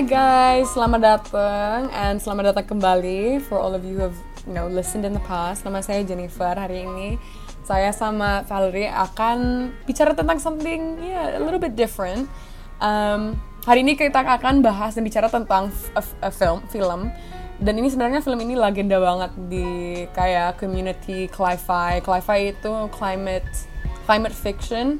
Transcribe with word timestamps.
Hi 0.00 0.08
guys, 0.08 0.72
selamat 0.72 1.00
datang 1.04 1.92
and 1.92 2.16
selamat 2.16 2.56
datang 2.56 2.72
kembali 2.72 3.36
for 3.44 3.60
all 3.60 3.76
of 3.76 3.84
you 3.84 4.00
who 4.00 4.08
have 4.08 4.16
you 4.48 4.56
know 4.56 4.64
listened 4.64 5.04
in 5.04 5.12
the 5.12 5.20
past. 5.28 5.60
Nama 5.68 5.84
saya 5.84 6.00
Jennifer. 6.00 6.56
Hari 6.56 6.88
ini 6.88 7.20
saya 7.68 7.92
sama 7.92 8.40
Valerie 8.48 8.88
akan 8.88 9.68
bicara 9.84 10.16
tentang 10.16 10.40
something 10.40 10.96
yeah 11.04 11.36
a 11.36 11.40
little 11.44 11.60
bit 11.60 11.76
different. 11.76 12.32
Um, 12.80 13.36
hari 13.68 13.84
ini 13.84 13.92
kita 13.92 14.24
akan 14.24 14.64
bahas 14.64 14.96
dan 14.96 15.04
bicara 15.04 15.28
tentang 15.28 15.68
a, 15.92 16.00
a 16.24 16.32
film 16.32 16.64
film 16.72 17.12
dan 17.60 17.76
ini 17.76 17.92
sebenarnya 17.92 18.24
film 18.24 18.40
ini 18.40 18.56
legenda 18.56 18.96
banget 18.96 19.36
di 19.52 19.68
kayak 20.16 20.56
community 20.56 21.28
cli-fi. 21.28 22.00
Cli-fi 22.00 22.56
itu 22.56 22.72
climate 22.88 23.68
climate 24.08 24.32
fiction 24.32 24.96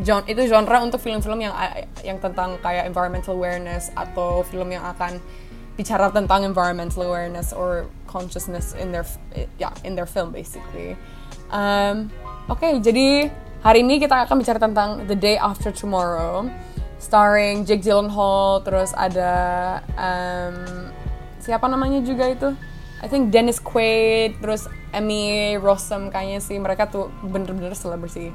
genre, 0.00 0.24
itu 0.24 0.48
genre 0.48 0.78
untuk 0.80 1.00
film-film 1.04 1.44
yang 1.44 1.54
yang 2.00 2.16
tentang 2.16 2.56
kayak 2.64 2.88
environmental 2.88 3.36
awareness 3.36 3.92
atau 3.92 4.40
film 4.48 4.72
yang 4.72 4.84
akan 4.96 5.20
bicara 5.76 6.12
tentang 6.12 6.44
environmental 6.44 7.04
awareness 7.04 7.52
or 7.52 7.88
consciousness 8.04 8.76
in 8.76 8.92
their 8.92 9.04
ya 9.56 9.68
yeah, 9.68 9.74
in 9.84 9.92
their 9.96 10.08
film 10.08 10.32
basically. 10.32 10.96
Um, 11.52 12.08
Oke, 12.50 12.66
okay, 12.66 12.72
jadi 12.82 13.30
hari 13.62 13.86
ini 13.86 14.02
kita 14.02 14.26
akan 14.26 14.42
bicara 14.42 14.58
tentang 14.58 15.06
The 15.06 15.14
Day 15.14 15.38
After 15.38 15.70
Tomorrow, 15.70 16.50
starring 16.98 17.62
Jake 17.62 17.86
Gyllenhaal, 17.86 18.66
terus 18.66 18.90
ada 18.98 19.78
um, 19.94 20.90
siapa 21.38 21.70
namanya 21.70 22.02
juga 22.02 22.34
itu? 22.34 22.50
I 22.98 23.06
think 23.06 23.30
Dennis 23.30 23.62
Quaid, 23.62 24.42
terus 24.42 24.66
Emmy 24.90 25.54
Rossum 25.54 26.10
kayaknya 26.10 26.42
sih 26.42 26.58
mereka 26.58 26.90
tuh 26.90 27.14
bener-bener 27.22 27.78
celebrity. 27.78 28.34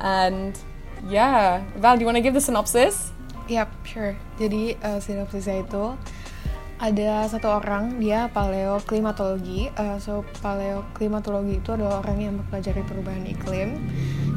And 0.00 0.52
yeah, 1.08 1.62
Val, 1.76 1.96
do 1.96 2.00
you 2.00 2.06
want 2.06 2.16
to 2.16 2.24
give 2.24 2.34
the 2.34 2.40
synopsis? 2.40 3.12
Yep, 3.48 3.68
sure. 3.82 4.14
Jadi 4.38 4.78
uh, 4.78 5.02
sinopsisnya 5.02 5.66
itu 5.66 5.96
ada 6.80 7.28
satu 7.28 7.60
orang 7.60 8.00
dia 8.00 8.32
paleoklimatologi. 8.32 9.68
Uh, 9.76 9.98
so 10.00 10.24
paleoklimatologi 10.40 11.60
itu 11.60 11.70
adalah 11.76 12.00
orang 12.00 12.18
yang 12.20 12.34
mempelajari 12.40 12.82
perubahan 12.86 13.26
iklim. 13.26 13.76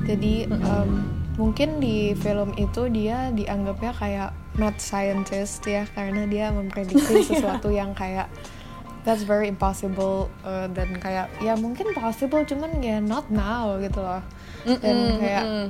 Jadi 0.03 0.51
um, 0.51 1.07
mungkin 1.39 1.79
di 1.79 2.13
film 2.19 2.53
itu 2.59 2.89
dia 2.91 3.31
dianggapnya 3.33 3.93
kayak 3.95 4.29
mad 4.59 4.77
scientist 4.77 5.65
ya 5.65 5.87
karena 5.97 6.29
dia 6.29 6.53
memprediksi 6.53 7.23
sesuatu 7.29 7.73
yang 7.73 7.95
kayak 7.97 8.29
that's 9.03 9.23
very 9.23 9.49
impossible 9.49 10.29
uh, 10.45 10.69
dan 10.71 10.95
kayak 11.01 11.27
ya 11.41 11.57
mungkin 11.57 11.91
possible 11.95 12.43
cuman 12.45 12.79
ya 12.79 13.01
not 13.03 13.27
now 13.33 13.75
gitu 13.81 13.99
loh 13.99 14.23
dan 14.63 14.97
kayak 15.19 15.43
mm 15.43 15.51
-mm. 15.51 15.67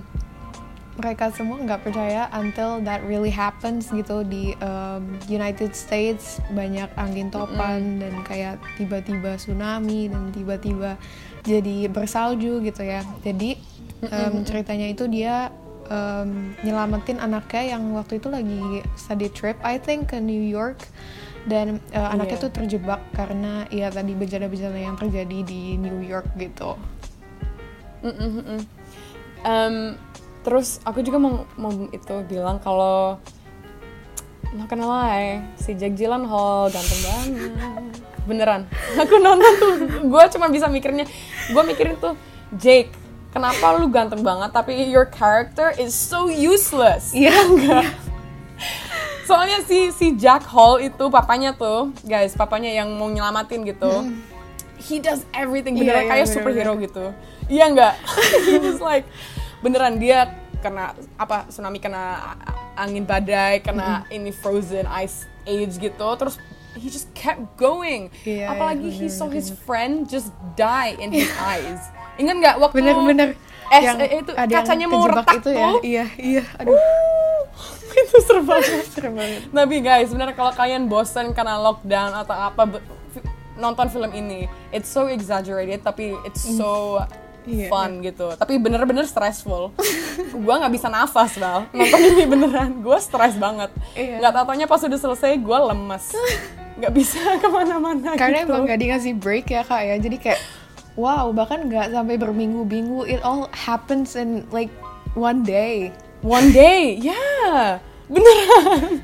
Mereka 0.94 1.34
semua 1.34 1.58
nggak 1.58 1.90
percaya 1.90 2.30
until 2.38 2.78
that 2.86 3.02
really 3.10 3.34
happens 3.34 3.90
gitu 3.90 4.22
di 4.22 4.54
um, 4.62 5.18
United 5.26 5.74
States 5.74 6.38
banyak 6.54 6.90
angin 6.98 7.34
topan 7.34 7.82
mm 7.82 7.90
-mm. 7.98 8.02
dan 8.02 8.14
kayak 8.26 8.56
tiba-tiba 8.78 9.36
tsunami 9.42 10.10
dan 10.10 10.30
tiba-tiba 10.30 11.02
jadi 11.42 11.90
bersalju 11.90 12.62
gitu 12.62 12.82
ya 12.86 13.02
jadi 13.26 13.58
um, 14.12 14.46
ceritanya 14.46 14.88
itu 14.94 15.10
dia 15.10 15.50
um, 15.90 16.54
nyelamatin 16.62 17.18
anaknya 17.18 17.76
yang 17.76 17.84
waktu 17.98 18.22
itu 18.22 18.28
lagi 18.30 18.86
study 18.94 19.28
trip 19.34 19.58
I 19.66 19.82
think 19.82 20.14
ke 20.14 20.22
New 20.22 20.44
York 20.46 20.86
dan 21.44 21.84
uh, 21.92 22.14
anaknya 22.14 22.40
yeah. 22.40 22.46
tuh 22.48 22.52
terjebak 22.56 23.02
karena 23.12 23.68
ya 23.68 23.92
tadi 23.92 24.16
bencana-bencana 24.16 24.80
yang 24.80 24.96
terjadi 24.96 25.44
di 25.44 25.76
New 25.76 26.00
York 26.00 26.28
gitu. 26.40 26.80
Mm 28.04 28.14
-mm 28.16 28.32
-mm. 28.32 28.62
Um, 29.44 29.76
terus 30.44 30.84
aku 30.84 31.00
juga 31.02 31.18
mau, 31.18 31.48
mau 31.56 31.72
itu 31.90 32.16
bilang 32.28 32.60
kalau 32.60 33.18
nggak 34.54 34.70
kenal 34.70 34.90
lah 34.94 35.42
si 35.58 35.74
Jack 35.74 35.98
Gyllenhaal 35.98 36.70
ganteng 36.70 37.02
banget. 37.02 37.84
Beneran. 38.24 38.62
Aku 39.02 39.18
nonton 39.20 39.52
tuh 39.58 39.74
gue 40.06 40.24
cuma 40.38 40.48
bisa 40.48 40.70
mikirnya 40.70 41.10
gue 41.50 41.64
mikirin 41.66 41.98
tuh 41.98 42.14
Jake 42.56 42.94
kenapa 43.34 43.74
lu 43.82 43.90
ganteng 43.90 44.22
banget 44.22 44.54
tapi 44.54 44.78
your 44.88 45.10
character 45.10 45.74
is 45.82 45.92
so 45.92 46.30
useless. 46.30 47.12
Iya. 47.18 47.34
Enggak. 47.50 47.90
Soalnya 49.26 49.66
si 49.66 49.90
si 49.90 50.14
Jack 50.14 50.46
Hall 50.46 50.86
itu 50.86 51.10
papanya 51.10 51.58
tuh 51.58 51.90
guys 52.06 52.38
papanya 52.38 52.70
yang 52.70 52.94
mau 52.94 53.10
nyelamatin 53.10 53.66
gitu 53.66 53.90
hmm. 53.90 54.20
he 54.78 55.00
does 55.00 55.24
everything 55.32 55.80
beneran 55.80 56.06
yeah, 56.06 56.12
kayak 56.12 56.26
yeah, 56.30 56.36
superhero 56.36 56.78
bener. 56.78 56.86
gitu. 56.86 57.06
Iya 57.50 57.66
enggak? 57.74 57.96
He 58.48 58.56
was 58.62 58.80
like 58.80 59.04
beneran 59.64 59.96
dia 59.98 60.36
kena 60.60 60.94
apa 61.16 61.48
tsunami 61.48 61.80
kena 61.80 62.36
angin 62.76 63.08
badai 63.08 63.64
kena 63.64 64.04
mm. 64.08 64.16
ini 64.16 64.32
frozen 64.32 64.88
ice 65.00 65.26
age 65.48 65.80
gitu 65.80 66.10
terus 66.20 66.36
he 66.76 66.88
just 66.92 67.12
kept 67.16 67.44
going 67.56 68.12
yeah, 68.28 68.52
apalagi 68.52 68.92
yeah, 68.92 69.00
he 69.04 69.08
saw 69.08 69.28
his 69.32 69.52
friend 69.64 70.08
just 70.08 70.36
die 70.60 70.96
in 71.00 71.12
his 71.12 71.28
eyes 71.52 71.80
Ingat 72.18 72.36
nggak 72.38 72.56
waktu 72.62 72.76
bener-bener 72.78 73.30
es 73.74 73.84
yang 73.90 73.98
eh, 73.98 74.22
itu 74.22 74.32
kacanya 74.38 74.86
mau 74.86 75.06
retak 75.10 75.42
itu 75.42 75.50
ya? 75.50 75.70
tuh? 75.74 75.82
Iya, 75.82 76.06
iya. 76.22 76.44
Aduh. 76.62 76.78
itu 78.06 78.18
serem 78.26 78.46
banget. 79.18 79.50
Tapi 79.50 79.76
guys, 79.82 80.08
sebenarnya 80.14 80.36
kalau 80.38 80.54
kalian 80.54 80.86
bosan 80.86 81.34
karena 81.34 81.58
lockdown 81.58 82.14
atau 82.14 82.36
apa 82.38 82.62
nonton 83.58 83.88
film 83.90 84.12
ini, 84.14 84.46
it's 84.70 84.90
so 84.90 85.10
exaggerated 85.10 85.82
tapi 85.82 86.14
it's 86.26 86.46
mm. 86.46 86.58
Yeah, 87.48 87.70
fun 87.72 88.00
yeah. 88.00 88.12
gitu. 88.12 88.28
Tapi 88.36 88.60
bener-bener 88.60 89.06
stressful. 89.08 89.74
gue 90.46 90.54
nggak 90.54 90.74
bisa 90.74 90.88
nafas 90.88 91.38
bal 91.40 91.68
nonton 91.72 92.00
ini 92.00 92.26
beneran. 92.28 92.82
Gue 92.82 92.98
stress 93.00 93.36
banget. 93.38 93.70
Yeah. 93.96 94.24
Gak 94.24 94.32
tau-taunya 94.36 94.68
pas 94.68 94.82
udah 94.82 95.00
selesai 95.00 95.40
gue 95.40 95.58
lemes. 95.74 96.06
Gak 96.74 96.90
bisa 96.90 97.22
ke 97.42 97.48
mana-mana 97.54 98.18
Karena 98.18 98.44
gitu. 98.44 98.50
emang 98.50 98.66
gak 98.66 98.82
dikasih 98.82 99.14
break 99.14 99.46
ya 99.46 99.62
kak 99.62 99.86
ya. 99.86 99.96
Jadi 100.02 100.18
kayak 100.18 100.42
wow 100.94 101.34
bahkan 101.34 101.66
nggak 101.66 101.90
sampai 101.90 102.16
berminggu-minggu 102.22 103.06
it 103.10 103.22
all 103.26 103.50
happens 103.54 104.14
in 104.14 104.46
like 104.54 104.70
one 105.18 105.42
day 105.42 105.90
one 106.22 106.54
day 106.54 106.98
ya 107.02 107.14
yeah. 107.14 107.62
beneran 108.06 109.02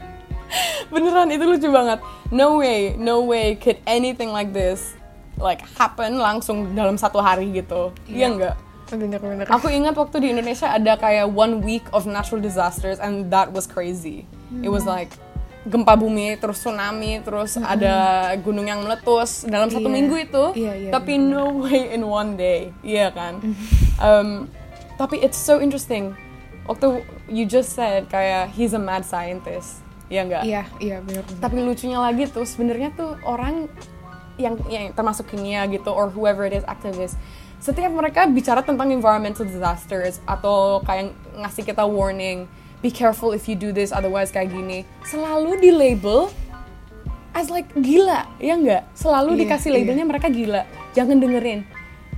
beneran 0.94 1.28
itu 1.34 1.44
lucu 1.46 1.70
banget 1.70 2.00
no 2.30 2.62
way 2.62 2.94
no 2.98 3.26
way 3.26 3.58
could 3.58 3.82
anything 3.90 4.30
like 4.30 4.54
this 4.54 4.94
like 5.40 5.64
happen 5.80 6.20
langsung 6.20 6.76
dalam 6.76 7.00
satu 7.00 7.24
hari 7.24 7.50
gitu 7.56 7.96
iya 8.06 8.28
yeah. 8.28 8.30
enggak 8.32 8.56
bener, 8.90 9.20
bener. 9.22 9.46
aku 9.50 9.70
ingat 9.70 9.94
waktu 9.94 10.18
di 10.20 10.28
Indonesia 10.34 10.70
ada 10.70 10.98
kayak 10.98 11.30
one 11.30 11.62
week 11.62 11.86
of 11.94 12.10
natural 12.10 12.42
disasters 12.42 12.98
and 12.98 13.30
that 13.30 13.50
was 13.54 13.70
crazy 13.70 14.26
hmm. 14.50 14.66
it 14.66 14.70
was 14.70 14.84
hmm. 14.86 14.98
like 14.98 15.12
gempa 15.68 15.94
bumi 16.00 16.40
terus 16.40 16.64
tsunami 16.64 17.20
terus 17.20 17.60
mm 17.60 17.62
-hmm. 17.62 17.74
ada 17.76 17.94
gunung 18.40 18.64
yang 18.64 18.80
meletus 18.80 19.44
dalam 19.44 19.68
satu 19.68 19.92
yeah. 19.92 19.96
minggu 20.00 20.16
itu 20.16 20.44
yeah, 20.56 20.76
yeah, 20.88 20.92
tapi 20.96 21.20
yeah. 21.20 21.30
no 21.36 21.44
way 21.68 21.92
in 21.92 22.02
one 22.08 22.40
day 22.40 22.72
iya 22.80 23.08
yeah, 23.08 23.10
kan 23.12 23.44
mm 23.44 23.52
-hmm. 23.52 23.68
um, 24.00 24.30
tapi 24.96 25.20
it's 25.20 25.38
so 25.38 25.60
interesting 25.60 26.16
waktu 26.64 27.04
you 27.28 27.44
just 27.44 27.76
said 27.76 28.08
kayak 28.08 28.50
he's 28.56 28.72
a 28.72 28.80
mad 28.80 29.04
scientist 29.04 29.84
ya 30.08 30.26
enggak 30.26 30.48
iya 30.48 30.64
iya 30.80 30.98
benar 31.04 31.28
tapi 31.44 31.60
lucunya 31.62 32.00
lagi 32.02 32.24
tuh 32.32 32.48
sebenarnya 32.48 32.90
tuh 32.96 33.20
orang 33.28 33.68
yang 34.40 34.56
yang 34.72 34.96
termasuk 34.96 35.28
kimia 35.28 35.68
gitu 35.68 35.92
or 35.92 36.08
whoever 36.10 36.48
it 36.48 36.56
is 36.56 36.66
activist. 36.66 37.20
Setiap 37.60 37.92
mereka 37.92 38.24
bicara 38.26 38.64
tentang 38.64 38.88
environmental 38.96 39.44
disasters 39.44 40.24
atau 40.24 40.80
kayak 40.88 41.12
ngasih 41.36 41.64
kita 41.68 41.84
warning 41.84 42.48
be 42.80 42.88
careful 42.88 43.36
if 43.36 43.52
you 43.52 43.60
do 43.60 43.76
this 43.76 43.92
otherwise 43.92 44.32
kayak 44.32 44.56
gini 44.56 44.88
selalu 45.04 45.60
di 45.60 45.68
label 45.68 46.32
as 47.36 47.52
like 47.52 47.68
gila 47.76 48.24
ya 48.40 48.56
enggak 48.56 48.88
selalu 48.96 49.36
yeah, 49.36 49.40
dikasih 49.44 49.70
labelnya 49.76 50.08
yeah. 50.08 50.12
mereka 50.16 50.28
gila. 50.32 50.62
Jangan 50.96 51.20
dengerin. 51.20 51.62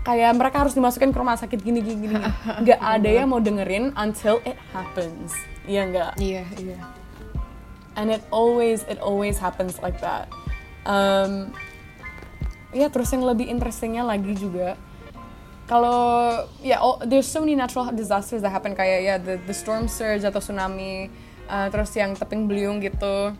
Kayak 0.01 0.33
mereka 0.33 0.65
harus 0.65 0.73
dimasukkan 0.73 1.09
ke 1.13 1.17
rumah 1.17 1.37
sakit 1.37 1.59
gini 1.61 1.81
gini 1.81 2.09
gini. 2.09 2.21
Nggak 2.63 2.79
ada 2.79 3.09
yang 3.09 3.27
mau 3.33 3.41
dengerin 3.41 3.93
until 3.97 4.37
it 4.45 4.57
happens. 4.69 5.33
Ya 5.65 5.89
enggak 5.89 6.13
iya 6.21 6.45
yeah, 6.45 6.47
iya. 6.61 6.77
Yeah. 6.77 6.83
and 7.95 8.09
it 8.09 8.23
always 8.31 8.83
it 8.87 8.99
always 8.99 9.37
happens 9.37 9.81
like 9.81 9.99
that. 10.01 10.29
Um, 10.85 11.53
ya 12.71 12.87
terus 12.87 13.11
yang 13.11 13.23
lebih 13.27 13.47
interestingnya 13.47 14.03
lagi 14.03 14.35
juga 14.35 14.79
kalau 15.71 16.43
ya 16.59 16.83
yeah, 16.83 17.07
there's 17.07 17.31
so 17.31 17.39
many 17.39 17.55
natural 17.55 17.87
disasters 17.95 18.43
that 18.43 18.51
happen 18.51 18.75
kayak 18.75 19.07
ya 19.07 19.15
yeah, 19.15 19.17
the 19.17 19.39
the 19.47 19.55
storm 19.55 19.87
surge 19.87 20.27
atau 20.27 20.43
tsunami 20.43 21.07
uh, 21.47 21.71
terus 21.71 21.95
yang 21.95 22.11
teping 22.11 22.43
beliung 22.43 22.83
gitu. 22.83 23.31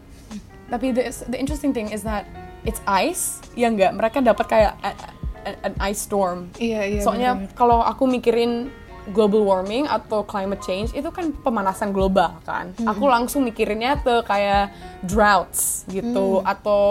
Tapi 0.72 0.96
the 0.96 1.12
the 1.28 1.36
interesting 1.36 1.76
thing 1.76 1.92
is 1.92 2.08
that 2.08 2.24
it's 2.64 2.80
ice 2.88 3.44
ya 3.60 3.68
enggak 3.68 3.92
mereka 3.92 4.24
dapat 4.24 4.48
kayak 4.48 4.74
a, 4.80 4.96
a, 5.44 5.52
an 5.68 5.76
ice 5.84 6.08
storm. 6.08 6.48
Iya 6.56 6.88
iya 6.88 7.02
soalnya 7.04 7.52
kalau 7.52 7.84
aku 7.84 8.08
mikirin 8.08 8.72
global 9.10 9.42
warming 9.42 9.90
atau 9.90 10.22
climate 10.22 10.62
change 10.62 10.94
itu 10.94 11.10
kan 11.10 11.34
pemanasan 11.42 11.90
global 11.90 12.38
kan. 12.46 12.70
Mm 12.78 12.86
-hmm. 12.86 12.92
Aku 12.94 13.10
langsung 13.10 13.42
mikirinnya 13.42 13.98
tuh 14.06 14.22
kayak 14.22 14.70
droughts 15.02 15.90
gitu 15.90 16.46
mm. 16.46 16.52
atau 16.54 16.82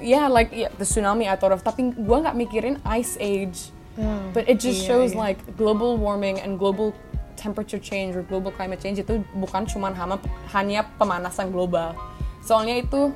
ya 0.00 0.24
yeah, 0.24 0.26
like 0.32 0.48
yeah, 0.48 0.72
the 0.80 0.86
tsunami 0.88 1.28
atau 1.28 1.52
tapi 1.60 1.92
gua 1.92 2.24
nggak 2.24 2.36
mikirin 2.36 2.80
ice 2.88 3.20
age 3.20 3.76
Hmm. 3.98 4.30
But 4.30 4.46
it 4.46 4.62
just 4.62 4.86
iya, 4.86 4.94
shows 4.94 5.10
iya. 5.10 5.18
like 5.18 5.38
global 5.58 5.98
warming 5.98 6.38
and 6.38 6.54
global 6.54 6.94
temperature 7.34 7.82
change 7.82 8.14
or 8.14 8.22
global 8.22 8.54
climate 8.54 8.78
change 8.78 9.02
itu 9.02 9.18
bukan 9.34 9.66
cuma 9.66 9.90
hama, 9.90 10.22
hanya 10.54 10.86
pemanasan 11.02 11.50
global. 11.50 11.98
Soalnya 12.46 12.78
itu 12.78 13.10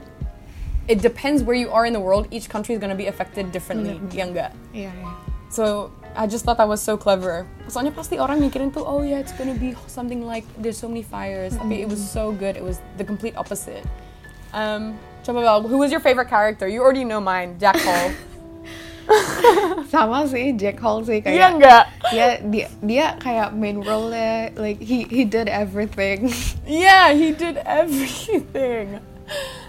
it 0.91 0.99
depends 0.99 1.47
where 1.47 1.55
you 1.55 1.71
are 1.71 1.87
in 1.87 1.95
the 1.95 2.03
world. 2.03 2.27
Each 2.35 2.51
country 2.51 2.75
is 2.75 2.83
gonna 2.83 2.99
be 2.99 3.07
affected 3.07 3.55
differently. 3.55 4.03
Ya 4.11 4.27
enggak? 4.27 4.51
Iya, 4.75 4.91
iya. 4.91 5.11
So 5.55 5.95
I 6.13 6.27
just 6.27 6.45
thought 6.45 6.59
that 6.61 6.69
was 6.69 6.83
so 6.85 6.97
clever. 6.97 7.49
Soalnya 7.73 7.93
pasti 7.97 8.21
orang 8.21 8.41
mikirin 8.41 8.69
tuh, 8.69 8.85
oh 8.85 9.01
yeah, 9.01 9.17
it's 9.19 9.33
gonna 9.33 9.57
be 9.57 9.73
something 9.89 10.27
like 10.27 10.45
there's 10.61 10.77
so 10.77 10.89
many 10.89 11.01
fires. 11.03 11.57
Tapi 11.57 11.81
it 11.81 11.89
was 11.89 12.01
so 12.01 12.33
good. 12.33 12.57
It 12.57 12.65
was 12.65 12.81
the 13.01 13.05
complete 13.05 13.33
opposite. 13.35 13.81
Um, 14.53 15.01
coba 15.25 15.41
Bel, 15.41 15.65
who 15.65 15.81
was 15.81 15.89
your 15.89 16.05
favorite 16.05 16.29
character? 16.29 16.69
You 16.69 16.85
already 16.85 17.09
know 17.09 17.21
mine, 17.21 17.57
Jack 17.57 17.81
Hall. 17.81 18.13
Sama 19.93 20.25
sih 20.31 20.55
Jack 20.55 20.79
Hall 20.79 21.03
sih 21.03 21.19
kayak 21.21 21.35
Iya 21.35 21.47
enggak? 21.59 21.85
dia 22.15 22.27
dia 22.47 22.67
dia 22.81 23.07
kayak 23.19 23.51
main 23.53 23.83
role 23.83 24.13
like 24.55 24.79
he 24.79 25.05
he 25.11 25.25
did 25.27 25.49
everything. 25.51 26.31
Yeah, 26.69 27.11
he 27.13 27.35
did 27.35 27.59
everything. 27.67 29.03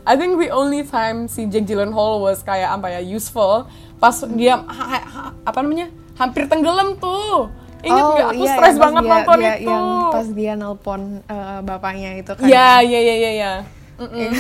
I 0.06 0.13
think 0.19 0.38
the 0.38 0.51
only 0.54 0.84
time 0.86 1.25
si 1.31 1.48
Jake 1.50 1.66
Gyllenhaal 1.66 2.19
was 2.22 2.44
kayak 2.44 2.69
apa 2.69 3.00
ya 3.00 3.01
useful 3.01 3.66
pas 3.98 4.19
dia 4.36 4.60
ha- 4.60 5.06
ha- 5.07 5.34
apa 5.48 5.60
namanya 5.63 5.88
hampir 6.24 6.44
tenggelam 6.46 6.96
tuh. 6.96 7.52
Ingat 7.80 8.06
nggak? 8.10 8.30
Aku 8.30 8.40
iya, 8.40 8.54
stres 8.54 8.75
banget 8.78 9.02
dia- 9.02 9.12
nonton 9.12 9.38
dia- 9.38 9.58
itu. 9.58 9.68
Yang 9.68 9.86
pas 10.10 10.28
dia 10.30 10.54
nelpon 10.54 11.02
eh, 11.22 11.60
bapaknya 11.62 12.12
itu 12.16 12.31
kan. 12.31 12.46
Iya, 12.46 12.80
iya, 12.80 13.00
iya, 13.02 13.31
iya, 13.31 13.54
mm-mm. 13.98 14.31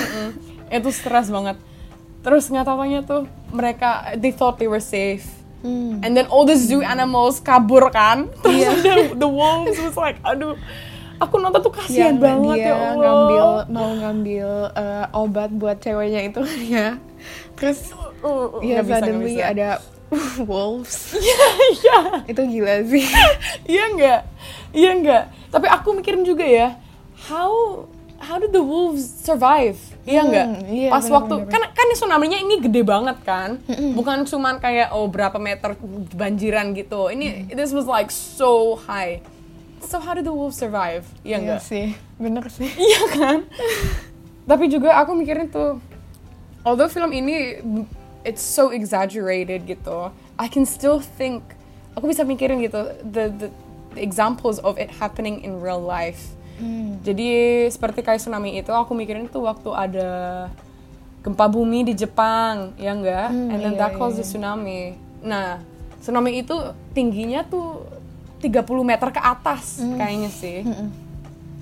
Itu 0.69 0.89
stres 0.89 1.27
banget. 1.27 1.59
Terus 2.19 2.47
nggak 2.47 2.63
taunya 2.63 2.99
tuh 3.01 3.23
mereka 3.49 4.15
they 4.15 4.31
thought 4.31 4.55
they 4.55 4.65
were 4.65 4.79
safe. 4.79 5.27
Hmm. 5.59 5.99
And 5.99 6.11
then 6.11 6.27
all 6.27 6.43
the 6.43 6.55
zoo 6.55 6.79
animals 6.81 7.39
kabur 7.39 7.87
kan. 7.89 8.27
Terus 8.41 8.55
Iya. 8.57 8.69
the, 8.77 8.93
the 9.17 9.29
wolves 9.29 9.75
was 9.77 9.95
like, 9.95 10.19
aduh. 10.21 10.55
Aku 11.15 11.35
nonton 11.37 11.61
tuh 11.61 11.71
kasihan 11.71 12.15
Yang 12.15 12.19
banget 12.19 12.57
dia 12.57 12.65
ya 12.65 12.73
Allah. 12.75 12.95
ngambil 12.97 13.45
mau 13.69 13.91
ngambil 13.93 14.49
eh, 14.73 15.05
obat 15.13 15.49
buat 15.51 15.77
ceweknya 15.77 16.21
itu 16.25 16.39
kan 16.39 16.59
ya. 16.61 16.87
Terus 17.53 17.91
Uh, 18.19 18.47
uh, 18.49 18.63
ya 18.63 18.79
suddenly 18.79 19.35
bisa. 19.35 19.51
ada 19.51 19.69
wolves. 20.49 21.13
Iya, 21.13 21.45
iya. 21.71 21.97
itu 22.25 22.41
gila 22.41 22.75
sih. 22.85 23.05
Iya 23.71 23.83
enggak? 23.89 24.21
Iya 24.71 24.89
enggak? 24.91 25.23
Tapi 25.47 25.67
aku 25.67 25.93
mikirin 25.93 26.21
juga 26.21 26.43
ya, 26.43 26.75
how 27.23 27.85
how 28.17 28.37
did 28.37 28.49
the 28.49 28.61
wolves 28.61 29.03
survive? 29.03 29.77
Iya 30.03 30.19
Hmm, 30.19 30.27
enggak? 30.27 30.47
iya, 30.67 30.89
Pas 30.89 31.01
benar, 31.01 31.15
waktu 31.17 31.35
benar, 31.39 31.51
kan 31.51 31.61
kan 31.71 31.87
tsunami-nya 31.93 32.37
ini 32.37 32.55
gede 32.59 32.81
banget 32.81 33.17
kan? 33.21 33.59
Bukan 33.93 34.23
cuman 34.23 34.57
kayak 34.57 34.91
oh 34.91 35.07
berapa 35.07 35.35
meter 35.37 35.75
banjiran 36.11 36.71
gitu. 36.73 37.07
Ini 37.07 37.51
this 37.51 37.71
was 37.71 37.85
like 37.85 38.09
so 38.09 38.75
high. 38.77 39.23
So 39.79 39.99
how 39.99 40.11
did 40.11 40.23
the 40.23 40.31
wolves 40.31 40.55
survive? 40.55 41.03
Iya 41.21 41.27
Iya 41.27 41.37
enggak? 41.39 41.61
sih, 41.61 41.85
bener 42.17 42.45
sih. 42.47 42.67
Iya 42.89 43.01
kan? 43.09 43.37
Tapi 44.43 44.67
juga 44.67 44.95
aku 44.97 45.15
mikirin 45.15 45.47
tuh, 45.47 45.79
although 46.61 46.87
film 46.87 47.11
ini 47.11 47.63
it's 48.23 48.41
so 48.41 48.71
exaggerated 48.71 49.63
gitu, 49.63 50.11
I 50.35 50.47
can 50.47 50.63
still 50.63 50.99
think, 50.99 51.43
aku 51.93 52.09
bisa 52.09 52.23
mikirin 52.23 52.63
gitu, 52.63 52.79
the 53.03 53.29
the, 53.29 53.47
the 53.93 54.01
examples 54.01 54.57
of 54.63 54.75
it 54.75 54.89
happening 54.97 55.43
in 55.43 55.59
real 55.59 55.79
life. 55.79 56.33
Jadi 57.03 57.27
seperti 57.67 57.99
kayak 57.99 58.23
tsunami 58.23 58.55
itu, 58.55 58.71
aku 58.71 58.95
mikirin 58.95 59.27
tuh 59.27 59.43
waktu 59.43 59.67
ada 59.73 60.09
gempa 61.19 61.51
bumi 61.51 61.83
di 61.83 61.91
Jepang, 61.91 62.71
ya 62.79 62.95
enggak? 62.95 63.35
Hmm, 63.35 63.51
And 63.51 63.59
then 63.59 63.73
iya, 63.75 63.79
that 63.83 63.91
caused 63.99 64.15
iya, 64.15 64.23
the 64.23 64.27
tsunami. 64.27 64.81
Nah, 65.19 65.59
tsunami 65.99 66.39
itu 66.39 66.55
tingginya 66.95 67.43
tuh 67.43 67.83
30 68.39 68.63
meter 68.83 69.11
ke 69.11 69.19
atas 69.19 69.83
Hmm. 69.83 69.99
kayaknya 69.99 70.31
sih. 70.31 70.63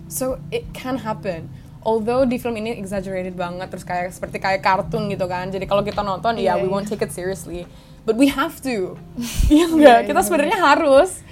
So 0.06 0.38
it 0.52 0.70
can 0.76 1.02
happen. 1.02 1.50
Although 1.82 2.30
di 2.30 2.38
film 2.38 2.62
ini 2.62 2.78
exaggerated 2.78 3.34
banget, 3.34 3.74
terus 3.74 3.82
kayak 3.82 4.14
seperti 4.14 4.38
kayak 4.38 4.62
kartun 4.62 5.10
gitu 5.10 5.26
kan. 5.26 5.50
Jadi 5.50 5.66
kalau 5.66 5.82
kita 5.82 6.06
nonton, 6.06 6.38
ya 6.38 6.54
Iya, 6.54 6.62
we 6.62 6.70
iya. 6.70 6.74
won't 6.74 6.86
take 6.86 7.02
it 7.02 7.10
seriously. 7.10 7.66
But 8.06 8.22
we 8.22 8.30
have 8.30 8.62
to. 8.66 8.98
Iya 9.54 9.66
enggak? 9.66 10.00
Iya, 10.06 10.08
kita 10.14 10.22
iya, 10.22 10.28
sebenarnya 10.30 10.60
harus. 10.62 11.26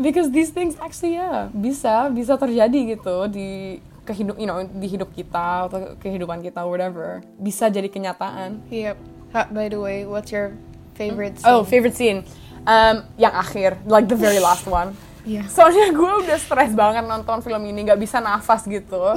Because 0.00 0.32
these 0.32 0.48
things 0.48 0.80
actually 0.80 1.20
ya 1.20 1.52
bisa 1.52 2.08
bisa 2.08 2.32
terjadi 2.40 2.96
gitu 2.96 3.28
di 3.28 3.76
kehidup 4.08 4.40
you 4.40 4.48
know 4.48 4.64
di 4.64 4.88
hidup 4.88 5.12
kita 5.12 5.68
atau 5.68 5.92
kehidupan 6.00 6.40
kita 6.40 6.64
whatever 6.64 7.20
bisa 7.36 7.68
jadi 7.68 7.84
kenyataan. 7.92 8.64
Yep. 8.72 8.96
Ha, 9.36 9.46
by 9.52 9.68
the 9.68 9.76
way, 9.76 10.08
what's 10.08 10.32
your 10.32 10.56
favorite 10.96 11.36
scene? 11.36 11.52
Oh, 11.52 11.62
favorite 11.62 11.94
scene. 11.94 12.24
Um, 12.64 13.04
yang 13.20 13.36
akhir, 13.36 13.78
like 13.84 14.08
the 14.08 14.16
very 14.16 14.40
last 14.40 14.64
one. 14.64 14.96
Iya. 15.20 15.44
Soalnya 15.46 15.90
gue 15.90 16.12
udah 16.24 16.36
stres 16.36 16.72
banget 16.72 17.04
nonton 17.04 17.40
film 17.40 17.62
ini, 17.64 17.84
nggak 17.84 17.98
bisa 17.98 18.18
nafas 18.18 18.64
gitu. 18.64 19.12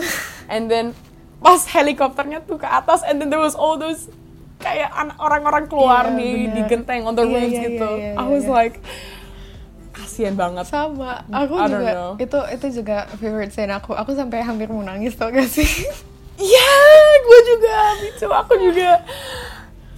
And 0.46 0.68
then 0.68 0.92
pas 1.40 1.64
helikopternya 1.66 2.42
tuh 2.42 2.56
ke 2.56 2.66
atas, 2.66 3.04
and 3.04 3.18
then 3.18 3.28
there 3.28 3.40
was 3.40 3.54
all 3.54 3.76
those 3.76 4.08
kayak 4.58 4.92
an- 4.92 5.16
orang-orang 5.18 5.68
keluar 5.68 6.08
Iya, 6.08 6.16
di 6.16 6.30
bener. 6.42 6.54
di 6.54 6.62
genteng 6.66 7.02
on 7.04 7.14
the 7.14 7.22
Iya, 7.22 7.32
roads 7.34 7.52
iya, 7.52 7.64
gitu. 7.66 7.90
iya, 7.94 8.10
iya, 8.16 8.20
I 8.20 8.26
was 8.26 8.44
iya. 8.44 8.52
like, 8.54 8.76
kasian 9.92 10.34
banget. 10.34 10.66
sama 10.66 11.22
aku 11.30 11.54
I 11.54 11.68
juga 11.68 11.92
know. 11.92 12.12
itu 12.18 12.40
itu 12.50 12.68
juga 12.82 12.98
favorite 13.14 13.52
scene 13.52 13.70
aku 13.70 13.94
aku 13.94 14.12
sampai 14.12 14.42
hampir 14.42 14.66
mau 14.68 14.82
nangis 14.82 15.14
tau 15.14 15.30
gak 15.30 15.46
sih 15.46 15.68
Iya, 16.34 16.70
gue 17.22 17.40
juga, 17.46 17.78
gitu. 18.02 18.26
Aku 18.26 18.58
juga. 18.58 19.06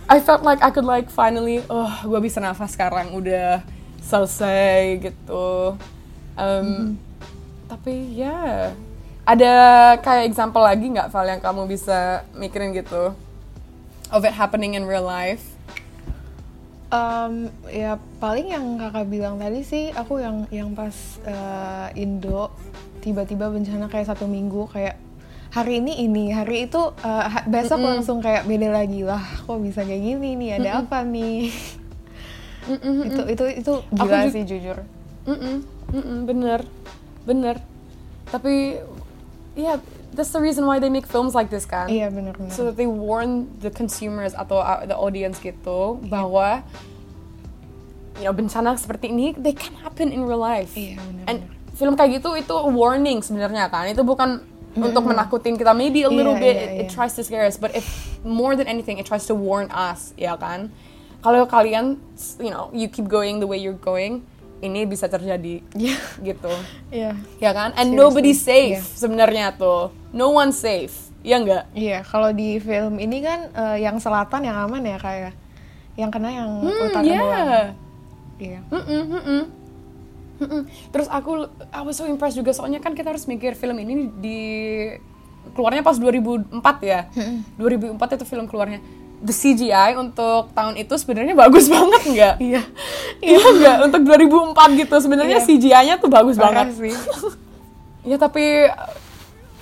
I 0.05 0.19
felt 0.19 0.43
like 0.43 0.59
I 0.59 0.67
could 0.67 0.83
like 0.83 1.07
finally, 1.07 1.63
oh, 1.65 1.87
gue 2.03 2.19
bisa 2.19 2.43
nafas 2.43 2.75
sekarang, 2.75 3.15
udah 3.15 3.63
selesai 4.03 4.99
gitu. 4.99 5.79
Um, 6.35 6.99
Tapi 7.65 8.13
ya, 8.13 8.69
ada 9.25 9.53
kayak 9.99 10.29
example 10.29 10.61
lagi 10.61 10.85
nggak 10.91 11.09
Val 11.09 11.25
yang 11.25 11.41
kamu 11.41 11.65
bisa 11.65 12.21
mikirin 12.35 12.75
gitu? 12.75 13.15
Of 14.13 14.21
it 14.21 14.35
happening 14.35 14.77
in 14.77 14.85
real 14.85 15.01
life? 15.01 15.41
Em, 16.87 17.49
ya 17.67 17.97
paling 18.21 18.53
yang 18.53 18.77
kakak 18.77 19.09
bilang 19.09 19.41
tadi 19.41 19.65
sih 19.65 19.89
aku 19.89 20.21
yang 20.21 20.45
yang 20.53 20.77
pas 20.77 20.93
eh, 21.25 21.87
Indo 21.97 22.53
tiba-tiba 23.01 23.49
bencana 23.49 23.89
kayak 23.89 24.13
satu 24.13 24.29
minggu 24.29 24.69
kayak 24.69 24.95
hari 25.49 25.81
ini 25.81 26.05
ini 26.05 26.29
hari 26.29 26.69
itu 26.69 26.81
ha- 27.01 27.45
besok 27.49 27.81
langsung 27.81 28.21
kayak 28.21 28.45
beda 28.45 28.69
lagi. 28.69 29.01
Lah 29.01 29.23
kok 29.41 29.57
bisa 29.57 29.81
kayak 29.81 30.03
gini 30.03 30.37
nih? 30.37 30.49
Ada 30.61 30.69
apa 30.85 31.01
nih? 31.01 31.49
Itu 33.09 33.21
itu 33.29 33.43
itu 33.61 33.73
gila 33.89 34.19
ju- 34.25 34.33
sih 34.33 34.43
jujur. 34.45 34.77
Mm-mm, 35.25 35.55
mm-mm, 35.95 36.27
bener, 36.27 36.59
bener. 37.23 37.63
Tapi, 38.27 38.83
ya, 39.55 39.79
that's 40.15 40.31
the 40.31 40.39
reason 40.39 40.65
why 40.65 40.79
they 40.79 40.89
make 40.89 41.05
films 41.05 41.35
like 41.35 41.51
this 41.51 41.67
kan? 41.67 41.91
iya 41.91 42.07
benar-benar 42.07 42.49
so 42.55 42.71
that 42.71 42.79
they 42.79 42.87
warn 42.87 43.51
the 43.59 43.69
consumers 43.69 44.31
atau 44.31 44.63
uh, 44.63 44.87
the 44.87 44.95
audience 44.95 45.37
gitu 45.43 45.99
bahwa 46.07 46.63
you 48.17 48.25
know 48.25 48.31
bencana 48.31 48.79
seperti 48.79 49.11
ini 49.11 49.35
they 49.35 49.51
can 49.51 49.75
happen 49.83 50.09
in 50.09 50.23
real 50.23 50.39
life. 50.39 50.71
Iya, 50.73 51.03
benar, 51.03 51.25
And 51.27 51.37
film 51.75 51.99
kayak 51.99 52.23
gitu 52.23 52.31
itu 52.39 52.55
warning 52.71 53.19
sebenarnya 53.19 53.67
kan. 53.67 53.91
Itu 53.91 54.07
bukan 54.07 54.39
untuk 54.75 55.03
menakutin 55.07 55.59
kita 55.59 55.75
maybe 55.75 56.03
a 56.07 56.11
little 56.11 56.35
Iya, 56.35 56.43
bit 56.43 56.55
iya, 56.55 56.63
it, 56.63 56.71
it 56.71 56.87
iya. 56.87 56.91
tries 56.91 57.15
to 57.15 57.23
scare 57.23 57.47
us 57.47 57.55
but 57.55 57.71
if 57.75 57.87
more 58.27 58.55
than 58.59 58.67
anything 58.67 58.99
it 58.99 59.07
tries 59.07 59.27
to 59.27 59.35
warn 59.35 59.67
us 59.71 60.15
ya 60.15 60.39
kan. 60.39 60.71
Kalau 61.19 61.43
kalian 61.49 61.99
you 62.39 62.51
know 62.51 62.71
you 62.71 62.87
keep 62.87 63.11
going 63.11 63.43
the 63.43 63.47
way 63.47 63.59
you're 63.59 63.75
going 63.75 64.23
ini 64.65 64.83
bisa 64.83 65.05
terjadi 65.05 65.61
Iya. 65.71 65.97
gitu. 66.23 66.51
iya 66.89 67.13
Ya 67.37 67.51
kan? 67.51 67.71
And 67.73 67.91
Seriously, 67.91 68.01
nobody's 68.01 68.41
safe 68.41 68.77
iya. 68.77 68.81
sebenarnya 68.81 69.53
tuh. 69.53 69.93
No 70.09 70.31
one 70.31 70.49
safe. 70.49 70.93
Ya 71.21 71.37
enggak? 71.37 71.65
Iya, 71.71 72.01
kalau 72.01 72.29
di 72.29 72.57
film 72.57 72.97
ini 72.97 73.17
kan 73.19 73.49
eh, 73.49 73.77
yang 73.81 73.97
selatan 73.97 74.41
yang 74.41 74.57
aman 74.59 74.81
ya 74.81 74.97
kayak 74.97 75.33
yang 75.95 76.09
kena 76.09 76.29
yang 76.29 76.49
Hmm, 76.59 76.85
utara 76.85 77.01
yeah. 77.01 77.17
doang. 77.17 77.67
Iya. 78.35 78.59
Mm-mm, 78.67 79.03
mm-mm. 79.09 79.41
Mm-mm. 80.35 80.61
Terus 80.91 81.07
aku, 81.07 81.47
I 81.71 81.81
was 81.81 81.95
so 81.95 82.03
impressed 82.03 82.35
juga 82.35 82.51
soalnya 82.51 82.77
kan 82.77 82.91
kita 82.91 83.07
harus 83.07 83.23
mikir 83.23 83.55
film 83.55 83.79
ini 83.79 84.11
di 84.13 84.39
keluarnya 85.51 85.79
pas 85.79 85.95
2004 85.95 86.51
ya. 86.83 87.07
2004 87.55 87.95
itu 87.95 88.25
film 88.25 88.45
keluarnya. 88.45 88.83
The 89.21 89.31
CGI 89.31 89.95
untuk 89.95 90.51
tahun 90.51 90.75
itu 90.75 90.93
sebenarnya 90.95 91.33
bagus 91.33 91.69
banget 91.73 92.01
nggak? 92.03 92.35
Iya. 92.39 92.61
Iya 93.19 93.39
nggak? 93.41 93.77
Untuk 93.85 94.01
2004 94.03 94.81
gitu 94.81 94.95
sebenarnya 94.99 95.39
Iya. 95.39 95.45
CGI-nya 95.45 95.95
tuh 95.97 96.09
bagus 96.09 96.35
Parah 96.35 96.65
banget. 96.67 96.91
sih. 96.91 96.95
Ya 98.05 98.21
tapi 98.21 98.69
uh, 98.69 98.93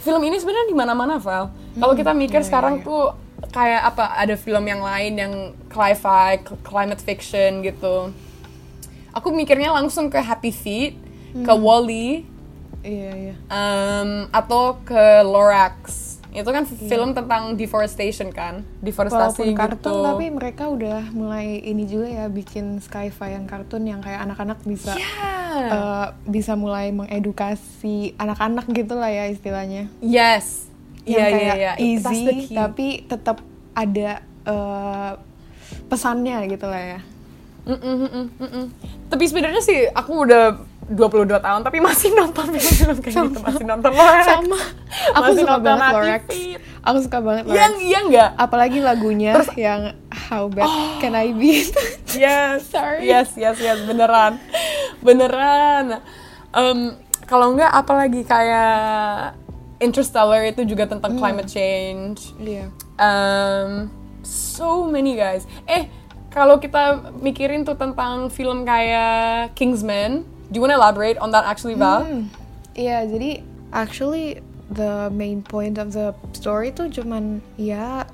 film 0.04 0.20
ini 0.20 0.36
sebenarnya 0.36 0.68
di 0.68 0.76
mana-mana 0.76 1.16
Val. 1.16 1.48
Kalau 1.74 1.96
kita 1.96 2.12
mikir 2.12 2.44
iya, 2.44 2.46
sekarang 2.46 2.76
iya. 2.76 2.84
tuh 2.84 3.16
kayak 3.50 3.82
apa? 3.88 4.20
Ada 4.20 4.36
film 4.36 4.68
yang 4.68 4.84
lain 4.84 5.14
yang 5.16 5.34
sci-fi, 5.72 6.44
cl- 6.44 6.60
climate 6.60 7.00
fiction 7.00 7.64
gitu. 7.64 8.12
Aku 9.16 9.32
mikirnya 9.32 9.72
langsung 9.72 10.12
ke 10.12 10.20
Happy 10.20 10.52
Feet, 10.52 11.00
ke 11.34 11.54
Wall-E, 11.56 12.28
Iya, 12.84 13.12
iya. 13.16 13.34
um, 13.48 14.28
atau 14.28 14.76
ke 14.84 15.24
Lorax. 15.24 16.13
Itu 16.34 16.50
kan 16.50 16.66
film 16.66 17.14
tentang 17.14 17.54
deforestation 17.54 18.34
kan, 18.34 18.66
deforestasi 18.82 19.54
Walaupun 19.54 19.54
kartun 19.54 19.94
gitu. 19.94 20.02
tapi 20.04 20.26
mereka 20.28 20.64
udah 20.66 21.14
mulai 21.14 21.62
ini 21.62 21.86
juga 21.86 22.10
ya 22.10 22.26
bikin 22.26 22.82
sci-fi 22.82 23.38
yang 23.38 23.46
kartun 23.46 23.86
yang 23.86 24.02
kayak 24.02 24.26
anak-anak 24.26 24.58
bisa 24.66 24.98
Yeah. 24.98 25.70
eh, 25.70 26.08
bisa 26.26 26.58
mulai 26.58 26.90
mengedukasi 26.90 28.18
anak-anak 28.18 28.66
gitu 28.74 28.98
lah 28.98 29.14
ya 29.14 29.30
istilahnya. 29.30 29.86
Yes, 30.02 30.66
yang 31.06 31.22
Iya, 31.22 31.28
iya, 31.30 31.54
kayak 31.54 31.56
iya. 31.56 31.72
That's 32.02 32.18
the 32.20 32.34
easy 32.34 32.56
tapi 32.58 32.88
tetap 33.06 33.38
ada 33.74 34.12
eh, 34.44 35.12
pesannya 35.86 36.50
gitu 36.50 36.66
lah 36.66 36.82
ya. 36.98 37.00
Mm-mm, 37.64 37.80
mm-mm, 37.80 38.26
mm-mm. 38.42 38.66
Tapi 39.08 39.24
sebenarnya 39.24 39.62
sih 39.62 39.88
aku 39.88 40.28
udah 40.28 40.58
22 40.92 41.30
tahun 41.40 41.62
tapi 41.64 41.78
masih 41.80 42.12
nonton 42.12 42.52
film-film 42.52 42.98
kayak 43.00 43.16
gitu, 43.16 43.40
masih 43.40 43.66
nonton 43.66 43.92
Lorax. 43.96 44.26
Sama. 44.28 44.60
Aku 45.16 45.24
Masih 45.24 45.44
suka 45.44 45.56
banget. 45.60 45.92
Feet. 46.28 46.60
Aku 46.84 46.98
suka 47.00 47.18
banget 47.24 47.44
Lorax. 47.48 47.58
Yang 47.58 47.74
iya 47.84 48.00
enggak? 48.04 48.30
Apalagi 48.36 48.80
lagunya 48.84 49.32
yang 49.56 49.82
How 50.12 50.52
Bad 50.52 50.70
Can 51.00 51.16
I 51.16 51.32
Be? 51.32 51.64
Yes, 52.14 52.70
Sorry. 52.70 53.10
yes, 53.10 53.34
yes, 53.34 53.58
yes, 53.58 53.82
beneran, 53.90 54.38
beneran. 55.02 55.98
Em, 56.54 56.94
kalau 57.26 57.58
enggak, 57.58 57.74
apalagi 57.74 58.22
kayak 58.22 59.34
Interstellar 59.82 60.46
itu 60.46 60.62
juga 60.64 60.86
tentang 60.86 61.18
climate 61.18 61.50
change. 61.50 62.38
Iya. 62.38 62.70
Um, 63.02 63.90
so 64.22 64.86
many 64.88 65.18
guys. 65.18 65.44
Eh, 65.66 65.90
kalau 66.32 66.58
kita 66.58 67.14
mikirin 67.20 67.66
tuh 67.68 67.76
tentang 67.76 68.30
film 68.30 68.64
kayak 68.64 69.58
Kingsman, 69.58 70.24
do 70.54 70.62
you 70.62 70.62
wanna 70.62 70.78
elaborate 70.78 71.18
on 71.18 71.34
that 71.34 71.50
actually, 71.50 71.74
Val? 71.74 72.06
Hmm. 72.06 72.30
Iya, 72.78 73.10
jadi 73.10 73.42
actually 73.74 74.46
the 74.70 75.10
main 75.10 75.42
point 75.42 75.82
of 75.82 75.98
the 75.98 76.14
story 76.38 76.70
tuh 76.70 76.94
cuman 76.94 77.42
ya 77.58 78.06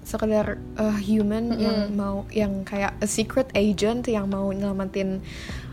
sekedar 0.00 0.56
uh, 0.80 0.96
human 0.96 1.54
yang 1.60 1.92
mau 1.94 2.24
yang 2.32 2.64
kayak 2.64 2.96
a 3.04 3.06
secret 3.06 3.52
agent 3.52 4.08
yang 4.08 4.26
mau 4.32 4.48
nyelamatin 4.50 5.20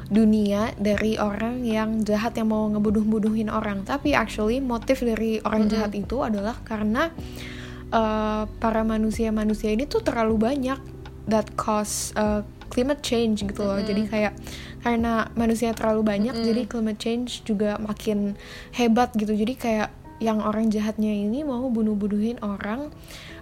dunia 0.08 0.72
dari 0.80 1.20
orang 1.20 1.64
yang 1.68 2.04
jahat 2.04 2.36
yang 2.36 2.52
mau 2.52 2.68
ngebunuh-bunuhin 2.68 3.48
orang. 3.48 3.88
Tapi 3.88 4.12
actually 4.12 4.60
motif 4.60 5.04
dari 5.04 5.40
orang 5.44 5.72
jahat 5.72 5.96
itu 5.96 6.20
adalah 6.24 6.56
karena 6.64 7.12
uh, 7.92 8.44
para 8.60 8.84
manusia-manusia 8.84 9.72
ini 9.72 9.88
tuh 9.88 10.04
terlalu 10.04 10.36
banyak 10.52 10.80
that 11.28 11.48
cause 11.60 12.16
uh, 12.16 12.44
climate 12.72 13.04
change 13.04 13.44
gitu 13.44 13.64
loh. 13.64 13.80
Jadi 13.84 14.08
kayak 14.08 14.38
karena 14.88 15.28
manusia 15.36 15.76
terlalu 15.76 16.08
banyak, 16.08 16.36
jadi 16.48 16.64
climate 16.64 16.96
change 16.96 17.44
juga 17.44 17.76
makin 17.76 18.40
hebat 18.72 19.12
gitu. 19.20 19.36
Jadi 19.36 19.60
kayak 19.60 19.92
yang 20.24 20.40
orang 20.40 20.72
jahatnya 20.72 21.12
ini 21.12 21.44
mau 21.44 21.68
bunuh-bunuhin 21.68 22.40
orang 22.40 22.90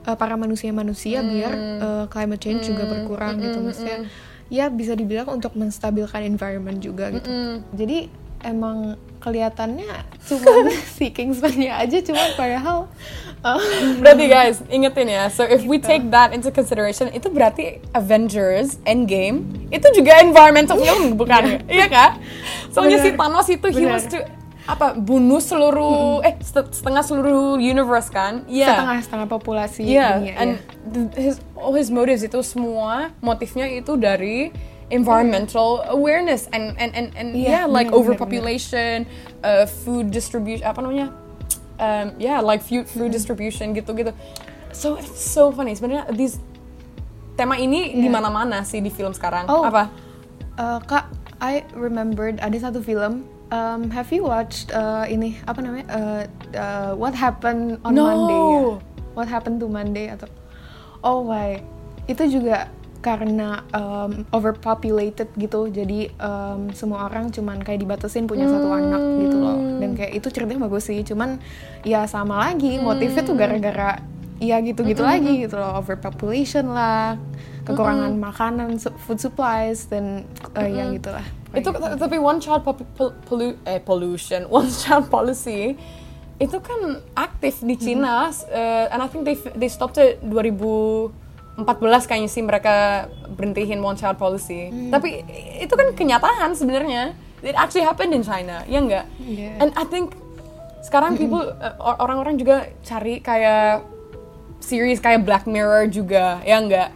uh, 0.10 0.18
para 0.18 0.34
manusia-manusia 0.34 1.22
biar 1.22 1.54
uh, 1.54 2.06
climate 2.10 2.42
change 2.42 2.66
juga 2.74 2.90
berkurang 2.90 3.38
gitu 3.38 3.62
maksudnya. 3.62 4.10
Ya 4.50 4.74
bisa 4.74 4.98
dibilang 4.98 5.30
untuk 5.30 5.54
menstabilkan 5.54 6.26
environment 6.26 6.82
juga 6.82 7.14
gitu. 7.14 7.30
Jadi 7.78 8.10
emang 8.42 8.96
kelihatannya 9.20 9.90
cuma 10.22 10.52
si 10.96 11.10
Kingsman-nya 11.10 11.78
aja 11.78 11.98
cuma 12.02 12.22
padahal 12.34 12.86
uh, 13.42 13.62
Berarti 13.98 14.26
guys, 14.26 14.62
ingetin 14.68 15.08
ya. 15.08 15.30
So 15.30 15.44
if 15.44 15.64
we 15.64 15.78
take 15.78 16.10
that 16.10 16.30
into 16.30 16.50
consideration, 16.50 17.10
itu 17.10 17.30
berarti 17.30 17.82
Avengers 17.92 18.78
Endgame 18.84 19.46
itu 19.70 19.86
juga 19.94 20.20
environmental 20.20 20.78
film 20.78 21.14
bukan? 21.20 21.62
Iya 21.66 21.86
kah? 21.88 22.12
Soalnya 22.70 23.00
si 23.00 23.10
Bener. 23.10 23.20
Thanos 23.20 23.48
itu 23.48 23.68
he 23.70 23.82
Bener. 23.82 23.92
wants 23.92 24.08
to 24.08 24.20
apa 24.66 24.98
bunuh 24.98 25.38
seluruh 25.38 26.26
eh 26.26 26.42
set- 26.42 26.74
setengah 26.74 27.02
seluruh 27.02 27.54
universe 27.56 28.10
kan? 28.10 28.42
Iya. 28.46 28.74
setengah-setengah 28.74 29.28
populasi 29.30 29.86
Iya, 29.86 30.08
dunia 30.18 30.34
and 30.36 30.52
th- 30.90 31.14
his 31.16 31.36
all 31.54 31.74
his 31.74 31.90
motives 31.90 32.22
itu 32.22 32.42
semua 32.42 33.14
motifnya 33.22 33.70
itu 33.70 33.94
dari 33.94 34.50
environmental 34.94 35.82
awareness 35.90 36.46
and 36.54 36.78
and 36.78 36.94
and, 36.94 37.10
and 37.18 37.34
Iya, 37.34 37.50
yeah, 37.50 37.64
like 37.66 37.90
bener, 37.90 37.98
bener, 37.98 38.00
overpopulation, 38.00 38.96
uh, 39.42 39.66
food 39.66 40.14
distribution 40.14 40.66
apa 40.66 40.80
namanya? 40.82 41.10
Um, 41.82 42.16
yeah, 42.22 42.40
like 42.40 42.62
food 42.62 42.88
food 42.88 43.12
distribution 43.12 43.74
gitu-gitu. 43.74 44.14
So 44.72 44.96
it's 45.00 45.20
so 45.20 45.50
funny 45.52 45.74
sebenarnya 45.74 46.12
these 46.14 46.38
tema 47.36 47.60
ini 47.60 47.98
di 47.98 48.08
Iya. 48.08 48.16
mana-mana 48.16 48.64
sih 48.64 48.80
di 48.80 48.92
film 48.94 49.12
sekarang. 49.12 49.50
Oh. 49.52 49.66
Apa? 49.66 49.92
Uh, 50.56 50.80
kak, 50.88 51.12
I 51.44 51.68
remembered 51.76 52.40
ada 52.40 52.56
satu 52.56 52.80
film. 52.80 53.28
Um, 53.54 53.92
have 53.94 54.10
you 54.10 54.26
watched 54.26 54.72
uh, 54.72 55.06
ini 55.06 55.38
apa 55.46 55.60
namanya? 55.62 55.86
Uh, 55.92 56.24
uh, 56.56 56.92
What 56.96 57.14
Happened 57.14 57.78
on 57.84 57.92
No. 57.94 58.08
Monday? 58.08 58.42
Ya? 58.42 58.62
What 59.16 59.28
Happened 59.28 59.60
to 59.64 59.68
Monday 59.68 60.10
atau? 60.12 60.28
Oh 61.06 61.22
my, 61.22 61.62
itu 62.10 62.24
juga 62.40 62.72
karena 63.06 63.62
um, 63.70 64.26
overpopulated 64.34 65.30
gitu. 65.38 65.70
Jadi 65.70 66.10
um, 66.18 66.74
semua 66.74 67.06
orang 67.06 67.30
cuman 67.30 67.62
kayak 67.62 67.86
dibatasin 67.86 68.26
punya 68.26 68.50
satu 68.50 68.66
anak 68.74 69.02
gitu 69.22 69.38
loh. 69.38 69.58
Dan 69.78 69.94
kayak 69.94 70.18
itu 70.18 70.28
ceritanya 70.34 70.66
bagus 70.66 70.90
sih. 70.90 71.06
Cuman 71.06 71.38
ya 71.86 72.10
sama 72.10 72.50
lagi 72.50 72.82
motifnya 72.82 73.22
tuh 73.22 73.38
gara-gara 73.38 74.02
ya 74.42 74.58
gitu-gitu 74.60 75.06
lagi 75.06 75.46
gitu 75.46 75.56
loh. 75.56 75.78
Overpopulation 75.78 76.74
lah, 76.74 77.22
kekurangan 77.64 78.18
makanan, 78.18 78.82
su- 78.82 78.98
food 79.06 79.22
supplies 79.22 79.86
dan 79.86 80.26
uh, 80.58 80.66
ya 80.66 80.90
gitulah. 80.90 81.26
itu 81.56 81.72
Pokoknya. 81.72 81.96
tapi 81.96 82.20
one 82.20 82.40
child 82.44 82.68
pollu- 83.24 83.56
eh, 83.64 83.80
pollution 83.80 84.44
one 84.52 84.68
child 84.68 85.08
policy 85.08 85.80
itu 86.36 86.58
kan 86.60 87.00
aktif 87.16 87.64
di 87.64 87.80
Cina 87.80 88.28
uh, 88.28 88.92
and 88.92 89.00
I 89.00 89.08
think 89.08 89.24
they 89.24 89.40
they 89.56 89.72
stopped 89.72 89.96
it 89.96 90.20
2014 91.58 92.04
kayaknya 92.06 92.28
sih 92.28 92.44
mereka 92.44 93.08
berhentiin 93.32 93.80
one 93.80 93.96
child 93.96 94.16
policy. 94.16 94.68
Tapi 94.92 95.24
itu 95.60 95.72
kan 95.72 95.88
kenyataan 95.92 96.52
sebenarnya. 96.52 97.16
It 97.40 97.54
actually 97.54 97.84
happened 97.84 98.12
in 98.12 98.22
China 98.22 98.66
ya 98.66 98.80
enggak? 98.80 99.06
Yeah. 99.18 99.60
and 99.60 99.70
I 99.74 99.86
think 99.86 100.18
sekarang 100.82 101.16
people 101.16 101.42
or- 101.78 102.00
orang-orang 102.00 102.36
juga 102.36 102.70
cari 102.82 103.18
kayak 103.18 103.86
series 104.60 104.98
kayak 104.98 105.24
Black 105.24 105.46
Mirror 105.46 105.88
juga 105.88 106.42
ya 106.42 106.58
enggak? 106.58 106.90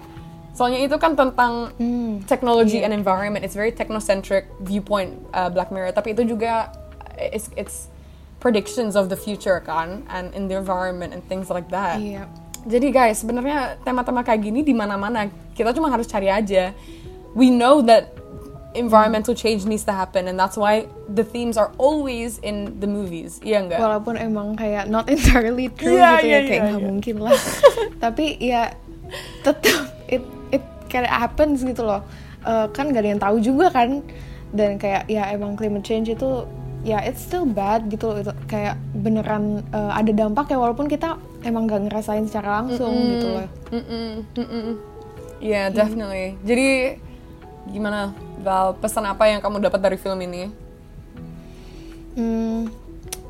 Soalnya 0.51 0.83
itu 0.83 0.97
kan 0.97 1.15
tentang 1.15 1.71
Hmm. 1.77 2.19
technology 2.25 2.83
and 2.83 2.91
environment. 2.91 3.45
It's 3.45 3.55
very 3.55 3.71
technocentric 3.71 4.49
viewpoint 4.59 5.15
uh, 5.31 5.47
Black 5.47 5.71
Mirror. 5.71 5.93
Tapi 5.93 6.11
itu 6.11 6.27
juga 6.27 6.73
uh, 7.15 7.29
it's 7.31 7.47
it's 7.55 7.87
predictions 8.39 8.95
of 8.95 9.07
the 9.07 9.15
future 9.15 9.59
kan 9.59 10.03
and 10.07 10.31
in 10.33 10.47
the 10.47 10.55
environment 10.55 11.15
and 11.15 11.23
things 11.25 11.47
like 11.47 11.69
that. 11.69 12.01
Iya. 12.01 12.27
Jadi 12.65 12.87
guys 12.91 13.23
sebenarnya 13.23 13.79
tema-tema 13.83 14.23
kayak 14.23 14.41
gini 14.43 14.59
di 14.63 14.75
mana-mana 14.75 15.29
kita 15.55 15.71
cuma 15.71 15.87
harus 15.87 16.07
cari 16.07 16.27
aja 16.27 16.75
we 17.37 17.47
know 17.47 17.79
that 17.83 18.15
environmental 18.77 19.33
change 19.33 19.65
needs 19.65 19.81
to 19.81 19.93
happen 19.93 20.29
and 20.29 20.37
that's 20.37 20.53
why 20.53 20.85
the 21.09 21.25
themes 21.25 21.57
are 21.57 21.73
always 21.81 22.37
in 22.45 22.77
the 22.77 22.85
movies 22.85 23.41
iya 23.41 23.65
enggak 23.65 23.81
Walaupun 23.81 24.13
emang 24.19 24.53
kayak 24.53 24.85
not 24.85 25.09
entirely 25.09 25.73
true 25.73 25.97
Iya, 25.97 26.21
gitu 26.21 26.27
iya, 26.29 26.37
ya 26.37 26.39
kayak 26.45 26.61
iya, 26.61 26.69
nggak 26.69 26.81
iya. 26.81 26.89
mungkin 26.89 27.15
lah. 27.17 27.39
Tapi 28.03 28.25
ya 28.37 28.61
tetap 29.41 29.79
it 30.05 30.23
it 30.53 30.63
kayak 30.85 31.09
happens 31.09 31.65
gitu 31.65 31.81
loh. 31.81 32.05
Eh, 32.45 32.67
kan 32.71 32.93
gak 32.93 33.01
ada 33.01 33.09
yang 33.09 33.21
tahu 33.21 33.37
juga 33.41 33.73
kan. 33.73 34.05
Dan 34.53 34.77
kayak 34.77 35.09
ya 35.09 35.29
emang 35.33 35.57
climate 35.57 35.85
change 35.85 36.13
itu 36.13 36.45
ya 36.81 36.99
it's 36.99 37.19
still 37.19 37.43
bad 37.43 37.87
gitu 37.87 38.07
loh. 38.07 38.17
Itu 38.19 38.31
kayak 38.45 38.75
beneran 38.93 39.43
eh, 39.67 39.91
ada 39.93 40.11
dampak 40.11 40.47
ya 40.47 40.57
walaupun 40.57 40.85
kita 40.85 41.15
emang 41.41 41.65
gak 41.65 41.85
ngerasain 41.85 42.25
secara 42.25 42.59
langsung 42.59 42.91
gitu 43.09 43.27
loh. 43.29 43.47
Mm-mm, 43.69 44.07
mm-mm. 44.33 44.75
Yeah, 45.39 45.67
definitely. 45.69 46.35
Jadi 46.41 46.99
gimana 47.65 48.11
Val, 48.39 48.73
pesan 48.73 49.03
apa 49.03 49.23
yang 49.25 49.39
kamu 49.39 49.59
dapat 49.61 49.79
dari 49.79 49.95
film 49.95 50.19
ini? 50.21 50.47
Hmm, 52.11 52.67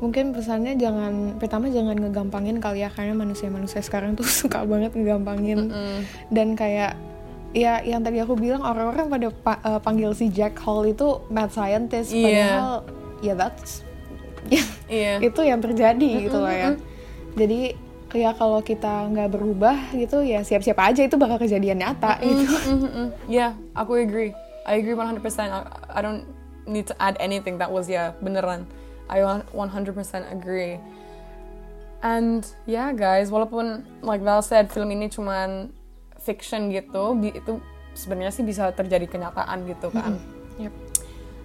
mungkin 0.00 0.32
pesannya 0.32 0.74
jangan 0.74 1.12
pertama 1.36 1.68
jangan 1.68 1.94
ngegampangin 1.94 2.58
kali 2.58 2.80
ya 2.80 2.88
karena 2.88 3.14
manusia-manusia 3.14 3.78
sekarang 3.80 4.16
tuh 4.16 4.26
suka 4.40 4.64
banget 4.64 4.90
ngegampangin 4.90 5.70
dan 6.28 6.56
kayak 6.56 6.96
ya 7.50 7.82
yang 7.82 8.00
tadi 8.00 8.18
aku 8.18 8.34
bilang 8.34 8.62
orang-orang 8.62 9.06
pada 9.06 9.28
pa- 9.28 9.60
eh, 9.60 9.78
panggil 9.78 10.10
si 10.12 10.30
Jack 10.30 10.58
Hall 10.60 10.86
itu 10.88 11.20
mad 11.28 11.50
scientist 11.50 12.10
Iya. 12.10 12.24
padahal 12.24 12.74
ya 13.20 13.32
that's 13.36 13.84
ya 14.48 14.64
Iya. 14.90 15.12
itu 15.22 15.40
yang 15.40 15.60
terjadi 15.60 16.08
gitu 16.26 16.38
loh 16.40 16.50
ya 16.50 16.74
jadi 17.36 17.78
ya 18.10 18.34
kalau 18.34 18.58
kita 18.58 19.06
nggak 19.06 19.30
berubah 19.30 19.94
gitu 19.94 20.18
ya 20.26 20.42
siap-siap 20.42 20.74
aja 20.82 21.06
itu 21.06 21.14
bakal 21.14 21.38
kejadian 21.38 21.78
nyata 21.78 22.18
gitu 22.18 22.42
Mm-mm. 22.66 23.06
Yeah, 23.30 23.54
aku 23.70 24.02
agree. 24.02 24.34
I 24.66 24.82
agree 24.82 24.98
100%. 24.98 25.22
I, 25.46 25.62
I 25.88 26.00
don't 26.02 26.26
need 26.66 26.90
to 26.90 26.94
add 26.98 27.14
anything. 27.22 27.62
That 27.62 27.70
was 27.70 27.86
yeah, 27.86 28.18
beneran. 28.18 28.66
I 29.06 29.22
wa- 29.22 29.46
100% 29.54 29.94
agree. 30.26 30.82
And 32.02 32.42
yeah, 32.66 32.90
guys, 32.90 33.30
walaupun 33.30 33.86
like 34.02 34.26
Val 34.26 34.42
said, 34.42 34.74
film 34.74 34.90
ini 34.90 35.06
cuman 35.06 35.70
fiction 36.18 36.74
gitu, 36.74 37.14
itu 37.22 37.62
sebenarnya 37.94 38.34
sih 38.34 38.42
bisa 38.42 38.74
terjadi 38.74 39.06
kenyataan 39.06 39.70
gitu 39.70 39.94
kan. 39.94 40.18
Yep. 40.58 40.74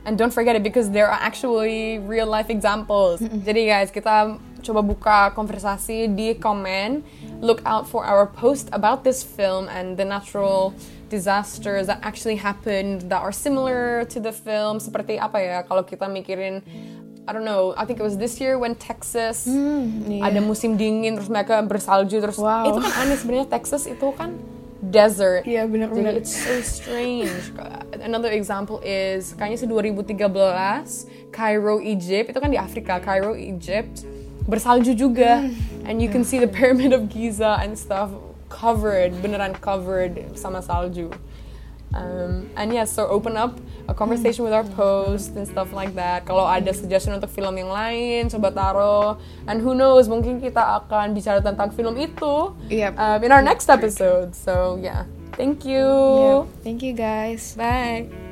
And 0.06 0.18
don't 0.18 0.30
forget 0.34 0.56
it 0.56 0.62
because 0.62 0.94
there 0.94 1.10
are 1.10 1.18
actually 1.18 1.98
real 1.98 2.30
life 2.30 2.54
examples. 2.54 3.22
Jadi 3.22 3.66
guys, 3.66 3.90
kita 3.90 4.38
coba 4.62 4.82
buka 4.86 5.18
konversasi 5.34 6.14
di 6.14 6.38
komen. 6.38 7.02
Look 7.42 7.66
out 7.66 7.90
for 7.90 8.06
our 8.06 8.30
post 8.30 8.70
about 8.70 9.02
this 9.02 9.26
film 9.26 9.66
and 9.70 9.98
the 9.98 10.06
natural 10.06 10.78
disasters 11.10 11.86
that 11.90 12.02
actually 12.02 12.38
happened 12.38 13.10
that 13.10 13.22
are 13.22 13.34
similar 13.34 14.06
to 14.14 14.22
the 14.22 14.34
film. 14.34 14.78
Seperti 14.78 15.18
apa 15.18 15.38
ya 15.42 15.58
kalau 15.66 15.82
kita 15.82 16.06
mikirin 16.06 16.62
I 17.26 17.34
don't 17.34 17.46
know, 17.46 17.74
I 17.74 17.90
think 17.90 17.98
it 17.98 18.06
was 18.06 18.22
this 18.22 18.38
year 18.38 18.62
when 18.62 18.78
Texas 18.78 19.50
iya. 19.50 20.30
ada 20.30 20.40
musim 20.46 20.78
dingin 20.78 21.18
terus 21.18 21.26
mereka 21.26 21.58
bersalju 21.66 22.22
terus 22.22 22.38
Wow. 22.38 22.70
itu 22.70 22.78
kan 22.86 22.94
aneh 23.02 23.18
sebenarnya 23.18 23.50
Texas 23.50 23.90
itu 23.90 24.14
kan 24.14 24.38
desert. 24.96 25.44
Iya, 25.44 25.68
benar-benar. 25.68 26.16
Jadi 26.16 26.24
it's 26.24 26.32
so 26.32 26.56
strange. 26.64 27.28
Another 28.00 28.32
example 28.32 28.80
is 28.80 29.36
kayaknya 29.36 29.58
sih 29.60 29.68
2013 29.68 30.16
Cairo 31.30 31.84
Egypt 31.84 32.32
itu 32.32 32.40
kan 32.40 32.48
di 32.48 32.56
Afrika 32.56 33.04
Cairo 33.04 33.36
Egypt 33.36 34.08
bersalju 34.46 34.96
juga 34.96 35.42
Hmm. 35.44 35.52
and 35.90 36.00
you 36.00 36.08
can 36.08 36.24
see 36.24 36.40
the 36.40 36.48
pyramid 36.48 36.94
of 36.94 37.10
Giza 37.10 37.60
and 37.60 37.75
stuff 37.75 38.14
covered 38.48 39.12
beneran 39.20 39.58
covered 39.60 40.16
sama 40.38 40.62
salju. 40.62 41.12
Um, 41.92 42.52
and 42.56 42.72
yeah, 42.72 42.84
so 42.84 43.08
open 43.08 43.36
up 43.36 43.56
a 43.88 43.94
conversation 43.94 44.44
with 44.44 44.54
our 44.54 44.65
post 44.74 45.38
and 45.38 45.46
stuff 45.46 45.70
like 45.72 45.94
that. 45.94 46.25
Kalau 46.25 46.46
ada 46.46 46.74
suggestion 46.74 47.13
untuk 47.13 47.30
film 47.30 47.54
yang 47.56 47.70
lain, 47.70 48.27
coba 48.30 48.50
taruh. 48.50 49.10
And 49.46 49.62
who 49.62 49.77
knows, 49.77 50.10
mungkin 50.10 50.42
kita 50.42 50.82
akan 50.84 51.13
bicara 51.13 51.39
tentang 51.39 51.70
film 51.72 51.96
itu 51.96 52.54
Yep. 52.70 52.92
um, 52.98 53.20
in 53.22 53.32
our 53.32 53.46
next 53.46 53.70
episode. 53.70 54.34
So 54.34 54.82
yeah, 54.82 55.06
thank 55.38 55.63
you. 55.63 55.86
Yeah. 55.86 56.42
Thank 56.65 56.82
you 56.82 56.98
guys. 56.98 57.54
Bye. 57.54 58.25